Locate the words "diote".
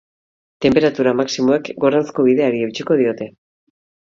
3.03-3.29